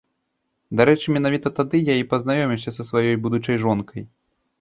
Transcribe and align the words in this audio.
Дарэчы, 0.79 1.07
менавіта 1.17 1.51
тады 1.59 1.81
я 1.91 1.97
і 1.99 2.07
пазнаёміўся 2.13 2.73
са 2.77 2.87
сваёй 2.89 3.15
будучай 3.27 3.61
жонкай. 3.67 4.01